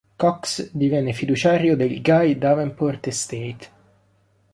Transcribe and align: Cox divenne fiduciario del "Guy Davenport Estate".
Cox 0.15 0.71
divenne 0.71 1.13
fiduciario 1.13 1.75
del 1.75 2.01
"Guy 2.01 2.35
Davenport 2.35 3.05
Estate". 3.05 3.67